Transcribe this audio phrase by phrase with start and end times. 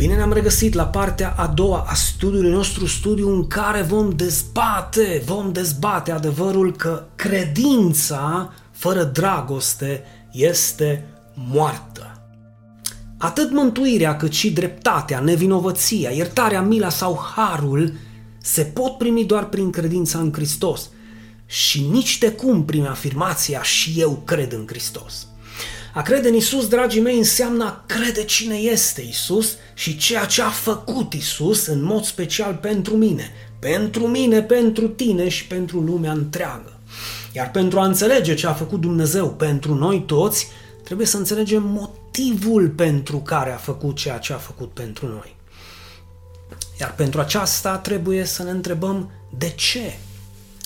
[0.00, 5.22] Bine ne-am regăsit la partea a doua a studiului nostru, studiu în care vom dezbate,
[5.24, 12.22] vom dezbate adevărul că credința fără dragoste este moartă.
[13.18, 17.92] Atât mântuirea cât și dreptatea, nevinovăția, iertarea, mila sau harul
[18.38, 20.90] se pot primi doar prin credința în Hristos
[21.46, 25.29] și nici de cum prin afirmația și eu cred în Hristos.
[25.92, 30.42] A crede în Isus, dragii mei, înseamnă a crede cine este Isus și ceea ce
[30.42, 36.12] a făcut Isus în mod special pentru mine, pentru mine, pentru tine și pentru lumea
[36.12, 36.78] întreagă.
[37.32, 40.48] Iar pentru a înțelege ce a făcut Dumnezeu pentru noi toți,
[40.84, 45.36] trebuie să înțelegem motivul pentru care a făcut ceea ce a făcut pentru noi.
[46.80, 49.98] Iar pentru aceasta trebuie să ne întrebăm de ce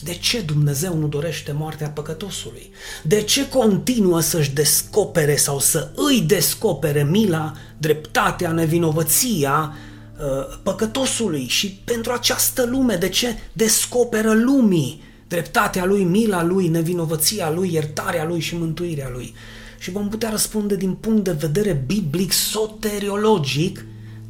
[0.03, 2.71] de ce Dumnezeu nu dorește moartea păcătosului?
[3.03, 9.75] De ce continuă să-și descopere sau să îi descopere mila, dreptatea, nevinovăția
[10.19, 12.97] uh, păcătosului și pentru această lume?
[12.97, 19.35] De ce descoperă lumii dreptatea lui, mila lui, nevinovăția lui, iertarea lui și mântuirea lui?
[19.79, 23.85] Și vom putea răspunde din punct de vedere biblic, soteriologic,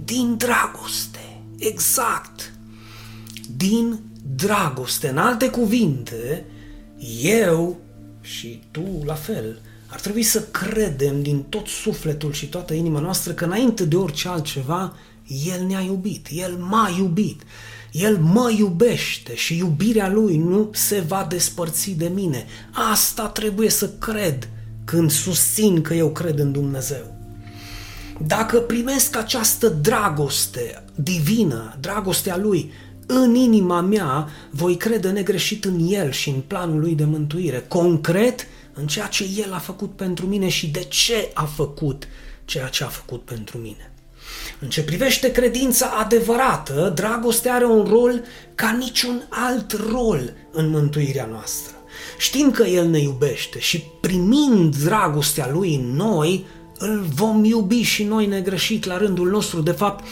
[0.04, 1.42] din dragoste.
[1.58, 2.52] Exact.
[3.56, 5.08] Din dragoste.
[5.08, 6.44] În alte cuvinte,
[7.22, 7.78] eu
[8.20, 13.32] și tu la fel, ar trebui să credem din tot sufletul și toată inima noastră
[13.32, 14.96] că înainte de orice altceva,
[15.46, 17.42] El ne-a iubit, El m-a iubit,
[17.92, 22.46] El mă iubește și iubirea Lui nu se va despărți de mine.
[22.92, 24.48] Asta trebuie să cred
[24.84, 27.14] când susțin că eu cred în Dumnezeu.
[28.26, 32.72] Dacă primesc această dragoste divină, dragostea Lui,
[33.06, 38.46] în inima mea voi crede negreșit în El și în planul Lui de mântuire, concret
[38.74, 42.08] în ceea ce El a făcut pentru mine și de ce a făcut
[42.44, 43.92] ceea ce a făcut pentru mine.
[44.60, 48.22] În ce privește credința adevărată, dragostea are un rol
[48.54, 51.74] ca niciun alt rol în mântuirea noastră.
[52.18, 56.44] Știm că El ne iubește și primind dragostea Lui în noi,
[56.78, 59.60] îl vom iubi și noi negreșit la rândul nostru.
[59.60, 60.04] De fapt,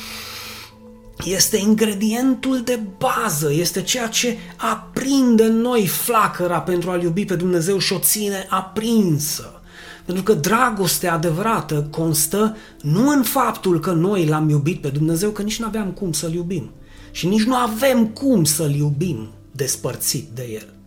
[1.25, 7.35] este ingredientul de bază, este ceea ce aprinde în noi flacăra pentru a-L iubi pe
[7.35, 9.63] Dumnezeu și o ține aprinsă.
[10.05, 15.43] Pentru că dragostea adevărată constă nu în faptul că noi l-am iubit pe Dumnezeu, că
[15.43, 16.71] nici nu aveam cum să-L iubim.
[17.11, 20.82] Și nici nu avem cum să-L iubim despărțit de El.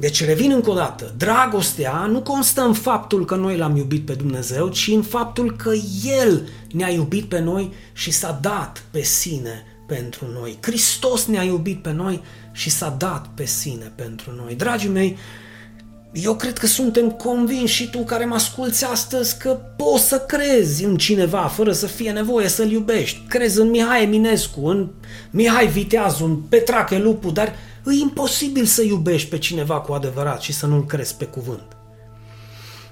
[0.00, 4.12] Deci revin încă o dată, dragostea nu constă în faptul că noi l-am iubit pe
[4.12, 5.72] Dumnezeu, ci în faptul că
[6.20, 10.58] El ne-a iubit pe noi și s-a dat pe sine pentru noi.
[10.60, 12.22] Hristos ne-a iubit pe noi
[12.52, 14.54] și s-a dat pe sine pentru noi.
[14.54, 15.16] Dragii mei,
[16.12, 20.84] eu cred că suntem convinși și tu care mă asculți astăzi că poți să crezi
[20.84, 23.20] în cineva fără să fie nevoie să-l iubești.
[23.28, 24.88] Crezi în Mihai Eminescu, în
[25.30, 27.54] Mihai Viteazu, în Petrache Lupu, dar
[27.86, 31.76] E imposibil să iubești pe cineva cu adevărat și să nu-l crezi pe cuvânt.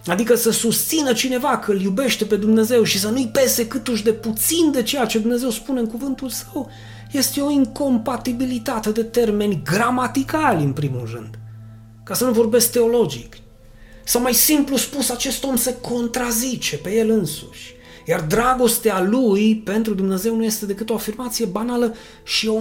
[0.06, 4.12] Adică să susțină cineva că îl iubește pe Dumnezeu și să nu-i pese câtuși de
[4.12, 6.70] puțin de ceea ce Dumnezeu spune în cuvântul său,
[7.12, 11.38] este o incompatibilitate de termeni gramaticali în primul rând.
[12.04, 13.36] Ca să nu vorbesc teologic.
[14.04, 17.74] Sau mai simplu spus, acest om se contrazice pe el însuși.
[18.08, 22.56] Iar dragostea lui pentru Dumnezeu nu este decât o afirmație banală și o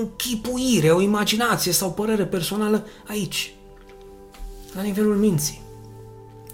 [0.00, 3.54] închipuire, o imaginație sau părere personală aici,
[4.74, 5.60] la nivelul minții.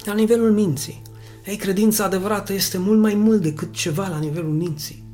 [0.05, 1.03] La nivelul minții.
[1.47, 5.05] Ei, credința adevărată este mult mai mult decât ceva la nivelul minții.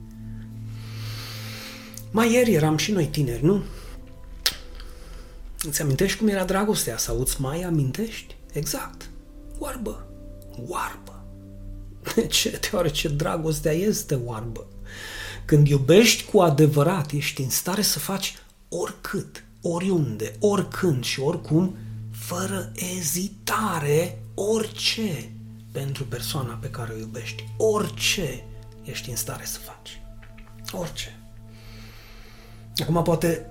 [2.11, 3.63] Mai ieri eram și noi tineri, nu?
[5.69, 6.97] Îți amintești cum era dragostea?
[6.97, 8.37] Sau îți mai amintești?
[8.53, 9.11] Exact.
[9.59, 10.07] Oarbă.
[10.67, 11.12] Oarbă.
[12.15, 12.61] De ce?
[12.71, 14.67] Deoarece dragostea este oarbă.
[15.45, 18.35] Când iubești cu adevărat, ești în stare să faci
[18.69, 21.77] oricât, oriunde, oricând și oricum,
[22.11, 25.33] fără ezitare, orice
[25.73, 27.45] pentru persoana pe care o iubești.
[27.57, 28.45] Orice
[28.85, 30.01] ești în stare să faci.
[30.73, 31.17] Orice.
[32.77, 33.47] Acum poate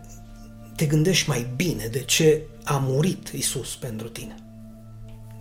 [0.75, 4.35] te gândești mai bine de ce a murit Isus pentru tine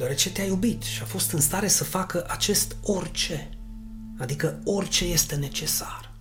[0.00, 3.50] deoarece te-a iubit și a fost în stare să facă acest orice,
[4.18, 6.12] adică orice este necesar.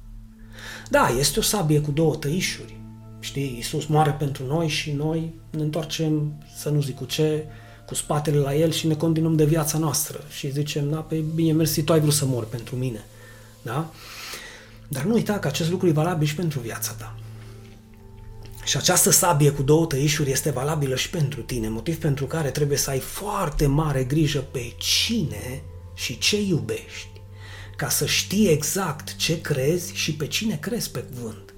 [0.90, 2.80] Da, este o sabie cu două tăișuri.
[3.20, 7.46] Știi, Iisus moare pentru noi și noi ne întoarcem, să nu zic cu ce,
[7.86, 11.52] cu spatele la El și ne continuăm de viața noastră și zicem, da, pe bine,
[11.52, 13.06] mersi, tu ai vrut să mor pentru mine.
[13.62, 13.94] Da?
[14.88, 17.16] Dar nu uita că acest lucru e valabil și pentru viața ta.
[18.70, 22.78] Și această sabie cu două tăișuri este valabilă și pentru tine, motiv pentru care trebuie
[22.78, 25.64] să ai foarte mare grijă pe cine
[25.94, 27.22] și ce iubești,
[27.76, 31.54] ca să știi exact ce crezi și pe cine crezi pe cuvânt.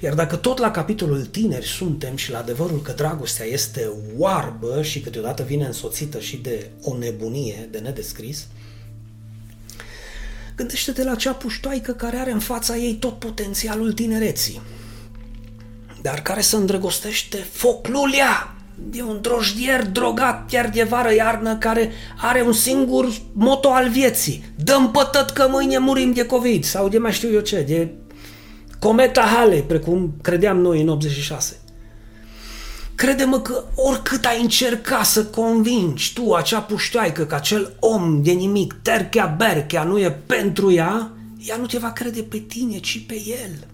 [0.00, 5.00] Iar dacă tot la capitolul tineri suntem și la adevărul că dragostea este oarbă și
[5.00, 8.46] câteodată vine însoțită și de o nebunie de nedescris,
[10.56, 14.60] gândește-te la acea puștoaică care are în fața ei tot potențialul tinereții,
[16.04, 18.54] dar care se îndrăgostește foclulia.
[18.92, 24.44] E un drojdier drogat chiar de vară-iarnă care are un singur moto al vieții.
[24.56, 27.88] Dăm pătăt că mâine murim de COVID sau de mai știu eu ce, de
[28.78, 31.56] cometa Halley, precum credeam noi în 86.
[32.94, 38.76] Crede-mă că oricât ai încerca să convingi tu acea puștoaică că acel om de nimic,
[38.82, 43.14] terchea berchea, nu e pentru ea, ea nu te va crede pe tine, ci pe
[43.26, 43.66] el.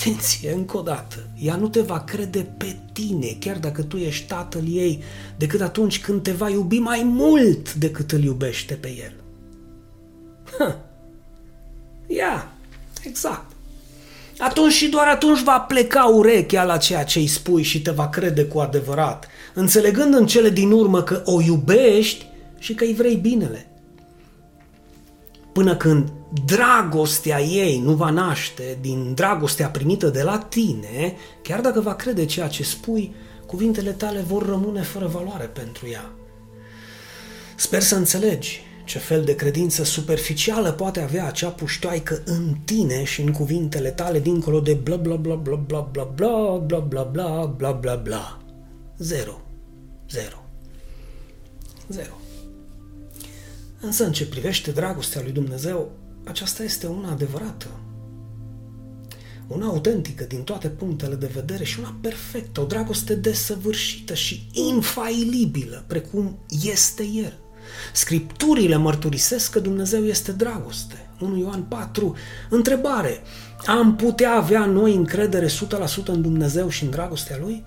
[0.00, 4.26] Atenție, încă o dată, ea nu te va crede pe tine, chiar dacă tu ești
[4.26, 5.02] tatăl ei,
[5.36, 9.12] decât atunci când te va iubi mai mult decât îl iubește pe el.
[10.58, 10.80] Ha.
[12.06, 12.52] Ia,
[13.02, 13.52] exact.
[14.38, 18.08] Atunci și doar atunci va pleca urechea la ceea ce îi spui și te va
[18.08, 22.26] crede cu adevărat, înțelegând în cele din urmă că o iubești
[22.58, 23.66] și că îi vrei binele.
[25.52, 26.12] Până când
[26.44, 32.24] dragostea ei nu va naște din dragostea primită de la tine, chiar dacă va crede
[32.24, 33.14] ceea ce spui,
[33.46, 36.10] cuvintele tale vor rămâne fără valoare pentru ea.
[37.56, 43.20] Sper să înțelegi ce fel de credință superficială poate avea acea puștoaică în tine și
[43.20, 47.46] în cuvintele tale dincolo de bla bla bla bla bla bla bla bla bla bla
[47.56, 48.42] bla bla bla.
[48.98, 49.40] Zero.
[50.10, 50.44] Zero.
[51.88, 52.12] Zero.
[53.80, 55.90] Însă în ce privește dragostea lui Dumnezeu,
[56.24, 57.66] aceasta este una adevărată,
[59.48, 65.84] una autentică din toate punctele de vedere și una perfectă, o dragoste desăvârșită și infailibilă,
[65.86, 67.38] precum este El.
[67.92, 71.10] Scripturile mărturisesc că Dumnezeu este dragoste.
[71.20, 72.16] 1 Ioan 4.
[72.50, 73.20] Întrebare.
[73.66, 75.50] Am putea avea noi încredere 100%
[76.06, 77.64] în Dumnezeu și în dragostea Lui?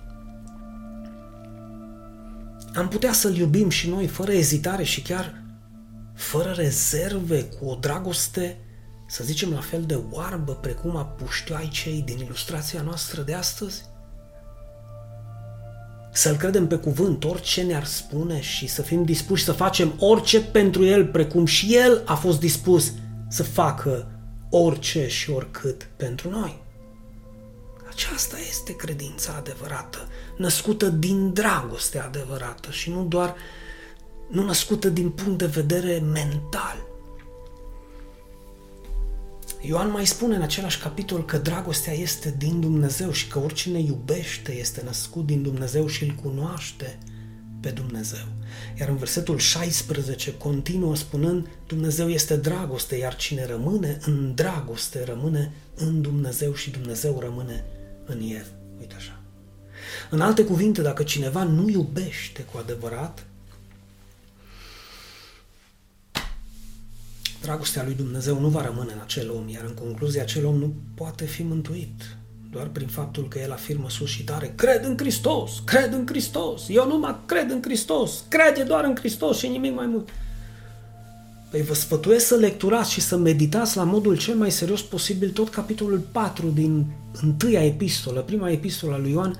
[2.74, 5.43] Am putea să-L iubim și noi fără ezitare și chiar
[6.14, 8.58] fără rezerve, cu o dragoste,
[9.06, 13.84] să zicem, la fel de oarbă precum a puștioaicei din ilustrația noastră de astăzi?
[16.12, 20.84] Să-L credem pe cuvânt, orice ne-ar spune și să fim dispuși să facem orice pentru
[20.84, 22.92] El, precum și El a fost dispus
[23.28, 24.06] să facă
[24.50, 26.62] orice și oricât pentru noi.
[27.88, 33.34] Aceasta este credința adevărată, născută din dragoste adevărată și nu doar
[34.30, 36.92] nu născută din punct de vedere mental.
[39.60, 44.52] Ioan mai spune în același capitol că dragostea este din Dumnezeu și că oricine iubește
[44.58, 46.98] este născut din Dumnezeu și îl cunoaște
[47.60, 48.26] pe Dumnezeu.
[48.78, 55.52] Iar în versetul 16 continuă spunând Dumnezeu este dragoste, iar cine rămâne în dragoste rămâne
[55.74, 57.64] în Dumnezeu și Dumnezeu rămâne
[58.06, 58.46] în el.
[58.80, 59.20] Uite așa.
[60.10, 63.26] În alte cuvinte, dacă cineva nu iubește cu adevărat,
[67.44, 70.74] dragostea lui Dumnezeu nu va rămâne în acel om, iar în concluzie acel om nu
[70.94, 72.16] poate fi mântuit
[72.50, 76.62] doar prin faptul că el afirmă sus și tare, cred în Hristos, cred în Hristos,
[76.68, 80.08] eu numai cred în Hristos, crede doar în Hristos și nimic mai mult.
[81.50, 85.48] Păi vă sfătuiesc să lecturați și să meditați la modul cel mai serios posibil tot
[85.48, 86.86] capitolul 4 din
[87.22, 89.38] întâia epistolă, prima epistolă a lui Ioan,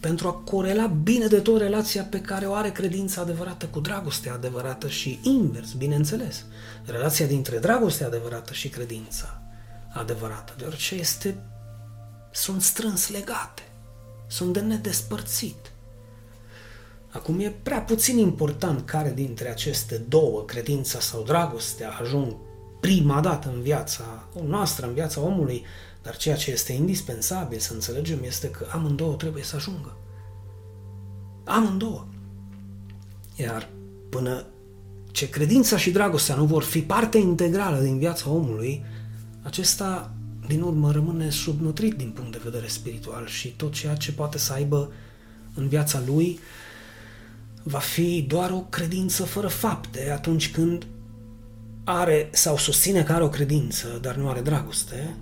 [0.00, 4.32] pentru a corela bine de tot relația pe care o are credința adevărată cu dragostea
[4.32, 6.44] adevărată și invers, bineînțeles.
[6.84, 9.42] Relația dintre dragostea adevărată și credința
[9.92, 11.42] adevărată, deoarece este,
[12.30, 13.62] sunt strâns legate,
[14.26, 15.72] sunt de nedespărțit.
[17.10, 22.36] Acum e prea puțin important care dintre aceste două, credința sau dragostea, ajung
[22.80, 25.64] prima dată în viața noastră, în viața omului,
[26.02, 29.96] dar ceea ce este indispensabil să înțelegem este că amândouă trebuie să ajungă.
[31.44, 32.06] Amândouă.
[33.36, 33.68] Iar
[34.08, 34.44] până
[35.10, 38.84] ce credința și dragostea nu vor fi parte integrală din viața omului,
[39.42, 40.14] acesta
[40.46, 44.52] din urmă rămâne subnutrit din punct de vedere spiritual și tot ceea ce poate să
[44.52, 44.92] aibă
[45.54, 46.38] în viața lui
[47.62, 50.86] va fi doar o credință fără fapte atunci când
[51.84, 55.16] are sau susține că are o credință, dar nu are dragoste,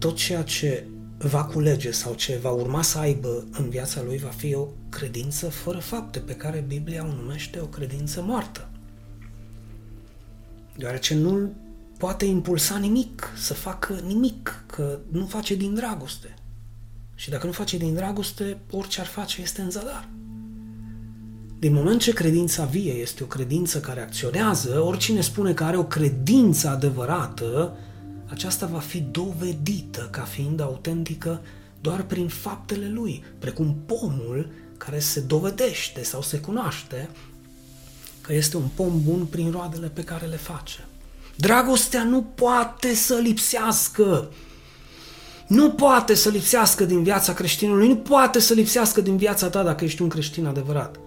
[0.00, 0.84] tot ceea ce
[1.18, 5.48] va culege sau ce va urma să aibă în viața lui va fi o credință
[5.48, 8.68] fără fapte, pe care Biblia o numește o credință moartă.
[10.76, 11.52] Deoarece nu
[11.98, 16.34] poate impulsa nimic, să facă nimic, că nu face din dragoste.
[17.14, 20.08] Și dacă nu face din dragoste, orice ar face este în zadar.
[21.58, 25.84] Din moment ce credința vie este o credință care acționează, oricine spune că are o
[25.84, 27.76] credință adevărată,
[28.30, 31.40] aceasta va fi dovedită ca fiind autentică
[31.80, 37.08] doar prin faptele lui, precum pomul care se dovedește sau se cunoaște
[38.20, 40.84] că este un pom bun prin roadele pe care le face.
[41.36, 44.30] Dragostea nu poate să lipsească.
[45.46, 49.84] Nu poate să lipsească din viața creștinului, nu poate să lipsească din viața ta dacă
[49.84, 50.98] ești un creștin adevărat.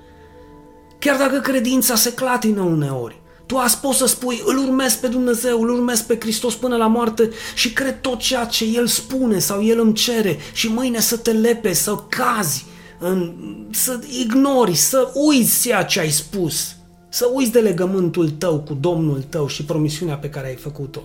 [0.99, 5.61] Chiar dacă credința se clatină uneori, tu azi poți să spui, îl urmez pe Dumnezeu,
[5.61, 9.63] îl urmez pe Hristos până la moarte și cred tot ceea ce El spune sau
[9.63, 12.65] El îmi cere și mâine să te lepe, să cazi,
[12.99, 13.35] în,
[13.71, 16.75] să ignori, să uiți ceea ce ai spus,
[17.09, 21.01] să uiți de legământul tău cu Domnul tău și promisiunea pe care ai făcut-o.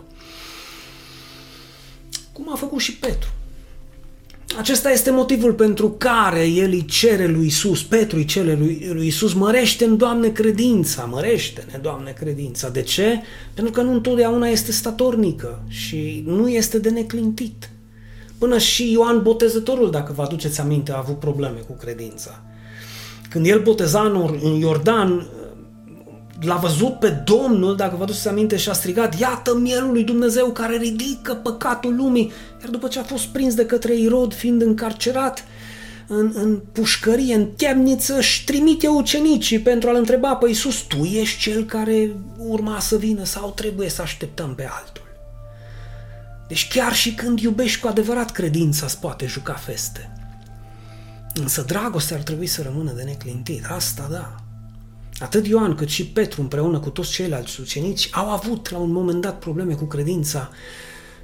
[2.33, 3.28] Cum a făcut și Petru.
[4.57, 9.07] Acesta este motivul pentru care el îi cere lui Isus, Petru îi cere lui, lui
[9.07, 12.69] Isus, mărește-ne, Doamne, credința, mărește-ne, Doamne, credința.
[12.69, 13.21] De ce?
[13.55, 17.71] Pentru că nu întotdeauna este statornică și nu este de neclintit.
[18.38, 22.43] Până și Ioan Botezătorul, dacă vă aduceți aminte, a avut probleme cu credința.
[23.31, 24.00] Când el boteza
[24.43, 25.26] în Iordan,
[26.40, 30.47] l-a văzut pe Domnul, dacă vă aduceți aminte, și a strigat, iată mielul lui Dumnezeu
[30.47, 32.33] care ridică păcatul lumii.
[32.61, 35.45] Iar după ce a fost prins de către Irod, fiind încarcerat
[36.07, 41.40] în, în pușcărie, în temniță, își trimite ucenicii pentru a-L întreba pe Iisus, tu ești
[41.40, 45.07] cel care urma să vină sau trebuie să așteptăm pe altul?
[46.49, 50.12] Deci chiar și când iubești cu adevărat, credința îți poate juca feste.
[51.35, 54.35] Însă dragostea ar trebui să rămână de neclintit, asta da.
[55.21, 59.21] Atât Ioan cât și Petru împreună cu toți ceilalți ucenici au avut la un moment
[59.21, 60.51] dat probleme cu credința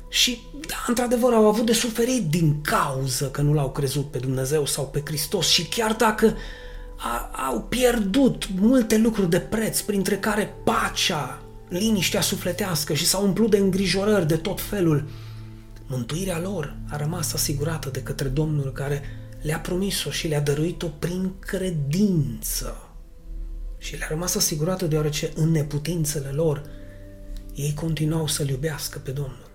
[0.08, 4.66] și, da, într-adevăr, au avut de suferit din cauză că nu l-au crezut pe Dumnezeu
[4.66, 6.36] sau pe Hristos și chiar dacă
[6.96, 13.50] a, au pierdut multe lucruri de preț, printre care pacea, liniștea sufletească și s-au umplut
[13.50, 15.08] de îngrijorări de tot felul,
[15.86, 19.02] mântuirea lor a rămas asigurată de către Domnul care
[19.42, 22.93] le-a promis-o și le-a dăruit-o prin credință
[23.84, 26.62] și le-a rămas asigurată deoarece în neputințele lor
[27.54, 29.50] ei continuau să-L iubească pe Domnul.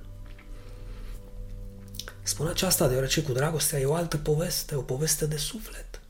[2.22, 6.02] Spun aceasta deoarece cu dragostea e o altă poveste, o poveste de suflet.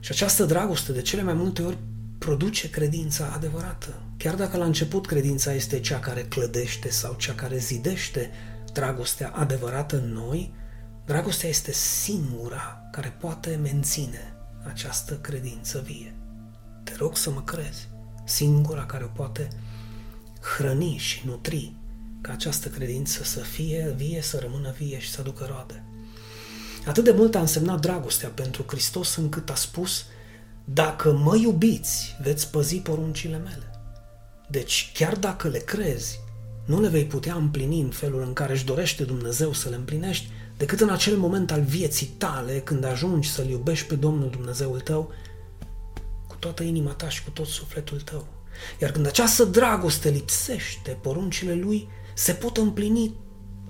[0.00, 1.78] Și această dragoste de cele mai multe ori
[2.18, 4.02] produce credința adevărată.
[4.16, 8.30] Chiar dacă la început credința este cea care clădește sau cea care zidește
[8.72, 10.54] dragostea adevărată în noi,
[11.06, 14.34] dragostea este singura care poate menține
[14.64, 16.19] această credință vie.
[16.90, 17.88] Te rog să mă crezi,
[18.24, 19.48] singura care o poate
[20.40, 21.74] hrăni și nutri
[22.20, 25.84] ca această credință să fie vie, să rămână vie și să aducă roade.
[26.86, 30.04] Atât de mult a însemnat dragostea pentru Hristos încât a spus
[30.64, 33.70] dacă mă iubiți, veți păzi poruncile mele.
[34.48, 36.20] Deci, chiar dacă le crezi,
[36.64, 40.28] nu le vei putea împlini în felul în care își dorește Dumnezeu să le împlinești,
[40.56, 45.10] decât în acel moment al vieții tale, când ajungi să-L iubești pe Domnul Dumnezeul tău
[46.40, 48.26] toată inima ta și cu tot sufletul tău.
[48.80, 53.14] Iar când această dragoste lipsește, poruncile lui se pot împlini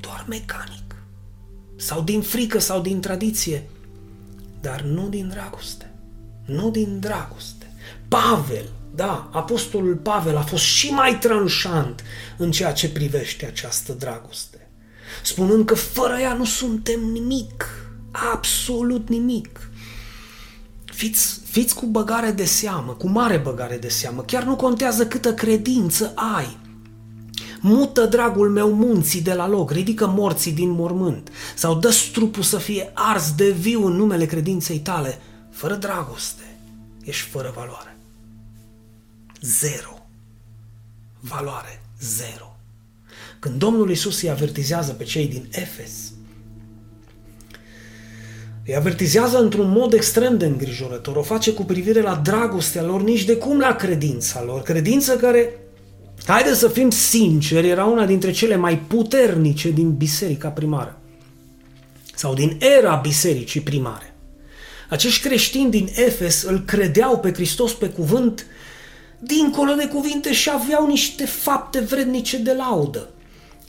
[0.00, 0.94] doar mecanic.
[1.76, 3.68] Sau din frică sau din tradiție,
[4.60, 5.94] dar nu din dragoste.
[6.44, 7.72] Nu din dragoste.
[8.08, 12.02] Pavel, da, apostolul Pavel a fost și mai tranșant
[12.36, 14.68] în ceea ce privește această dragoste,
[15.22, 17.64] spunând că fără ea nu suntem nimic,
[18.10, 19.69] absolut nimic.
[21.00, 24.22] Fiți, fiți cu băgare de seamă, cu mare băgare de seamă.
[24.22, 26.58] Chiar nu contează câtă credință ai.
[27.60, 32.58] Mută, dragul meu, munții de la loc, ridică morții din mormânt sau dă trupul să
[32.58, 35.18] fie ars de viu în numele credinței tale.
[35.50, 36.56] Fără dragoste,
[37.02, 37.98] ești fără valoare.
[39.40, 40.06] Zero.
[41.20, 41.82] Valoare.
[42.00, 42.56] Zero.
[43.38, 46.09] Când Domnul Isus îi avertizează pe cei din Efes,
[48.66, 51.16] îi avertizează într-un mod extrem de îngrijorător.
[51.16, 54.62] O face cu privire la dragostea lor, nici de cum la credința lor.
[54.62, 55.58] Credință care,
[56.26, 60.98] haideți să fim sinceri, era una dintre cele mai puternice din biserica primară.
[62.14, 64.14] Sau din era bisericii primare.
[64.88, 68.46] Acești creștini din Efes îl credeau pe Hristos pe cuvânt
[69.18, 73.08] dincolo de cuvinte și aveau niște fapte vrednice de laudă.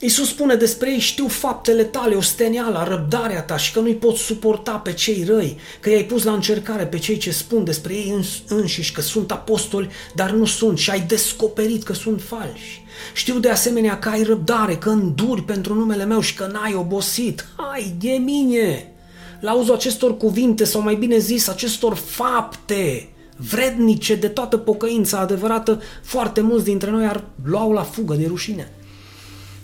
[0.02, 4.72] Iisus spune despre ei, știu faptele tale, osteniala, răbdarea ta și că nu-i poți suporta
[4.72, 8.42] pe cei răi, că i-ai pus la încercare pe cei ce spun despre ei îns-
[8.48, 12.84] înșiși că sunt apostoli, dar nu sunt și ai descoperit că sunt falși.
[13.14, 17.46] Știu de asemenea că ai răbdare, că înduri pentru numele meu și că n-ai obosit.
[17.56, 18.92] Hai de mine!
[19.40, 25.80] La auzul acestor cuvinte, sau mai bine zis, acestor fapte vrednice de toată pocăința adevărată,
[26.02, 28.72] foarte mulți dintre noi ar lua la fugă de rușine.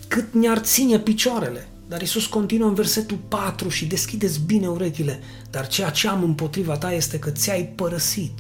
[0.09, 1.69] Cât ne-ar ține picioarele.
[1.89, 6.77] Dar Isus continuă în versetul 4 și deschideți bine urechile, dar ceea ce am împotriva
[6.77, 8.33] ta este că ți-ai părăsit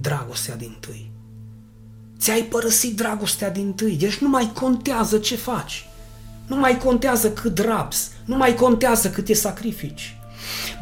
[0.00, 1.10] dragostea din tâi.
[2.18, 5.86] Ți-ai părăsit dragostea din tâi, deci nu mai contează ce faci.
[6.46, 10.17] Nu mai contează cât rabs, nu mai contează cât e sacrifici.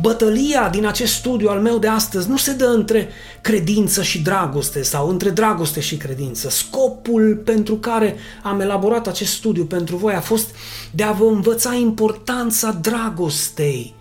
[0.01, 3.09] Bătălia din acest studiu al meu de astăzi nu se dă între
[3.41, 6.51] credință și dragoste sau între dragoste și credință.
[6.51, 10.55] Scopul pentru care am elaborat acest studiu pentru voi a fost
[10.91, 13.95] de a vă învăța importanța dragostei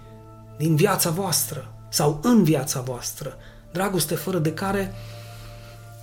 [0.57, 3.37] din viața voastră sau în viața voastră.
[3.71, 4.93] Dragoste fără de care,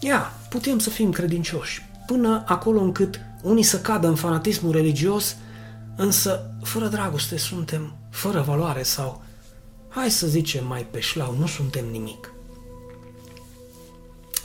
[0.01, 5.37] ia, putem să fim credincioși până acolo încât unii să cadă în fanatismul religios,
[5.97, 9.23] însă fără dragoste suntem fără valoare sau
[9.95, 12.33] hai să zicem mai pe șlau, nu suntem nimic.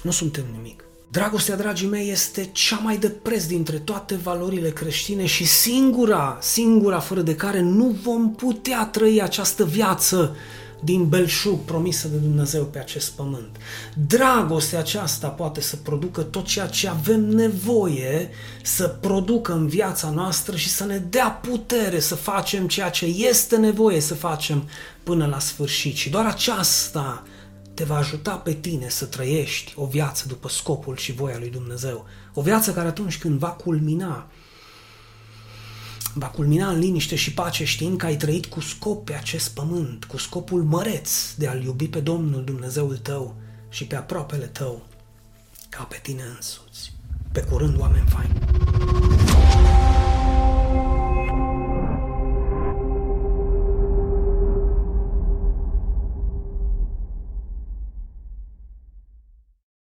[0.01, 0.83] Nu suntem nimic.
[1.11, 6.99] Dragostea, dragii mei, este cea mai de preț dintre toate valorile creștine și singura, singura
[6.99, 10.35] fără de care nu vom putea trăi această viață
[10.83, 13.57] din belșug promisă de Dumnezeu pe acest pământ.
[14.07, 18.29] Dragostea aceasta poate să producă tot ceea ce avem nevoie
[18.63, 23.57] să producă în viața noastră și să ne dea putere să facem ceea ce este
[23.57, 24.69] nevoie să facem
[25.03, 25.95] până la sfârșit.
[25.95, 27.23] Și doar aceasta
[27.73, 32.05] te va ajuta pe tine să trăiești o viață după scopul și voia lui Dumnezeu.
[32.33, 34.27] O viață care atunci când va culmina,
[36.19, 40.05] va culmina în liniște și pace știind că ai trăit cu scop pe acest pământ,
[40.05, 43.35] cu scopul măreț de a-L iubi pe Domnul Dumnezeul tău
[43.69, 44.85] și pe aproapele tău
[45.69, 46.93] ca pe tine însuți.
[47.31, 49.16] Pe curând, oameni faini!